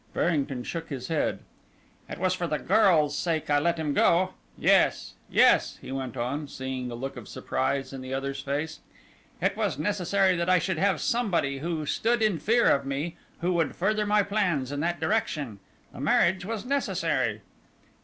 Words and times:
Farrington 0.15 0.63
shook 0.63 0.89
his 0.89 1.09
head. 1.09 1.41
"It 2.09 2.17
was 2.17 2.33
for 2.33 2.47
the 2.47 2.57
girl's 2.57 3.15
sake 3.15 3.51
I 3.51 3.59
let 3.59 3.77
him 3.77 3.93
go. 3.93 4.33
Yes, 4.57 5.13
yes," 5.29 5.77
he 5.79 5.91
went 5.91 6.17
on, 6.17 6.47
seeing 6.47 6.87
the 6.87 6.95
look 6.95 7.15
of 7.17 7.27
surprise 7.27 7.93
in 7.93 8.01
the 8.01 8.11
other's 8.11 8.39
face, 8.41 8.79
"it 9.43 9.55
was 9.55 9.77
necessary 9.77 10.35
that 10.37 10.49
I 10.49 10.57
should 10.57 10.79
have 10.79 11.01
somebody 11.01 11.59
who 11.59 11.85
stood 11.85 12.23
in 12.23 12.39
fear 12.39 12.67
of 12.71 12.83
me, 12.83 13.15
who 13.41 13.53
would 13.53 13.75
further 13.75 14.07
my 14.07 14.23
plans 14.23 14.71
in 14.71 14.79
that 14.79 14.99
direction. 14.99 15.59
The 15.93 15.99
marriage 15.99 16.45
was 16.45 16.65
necessary." 16.65 17.41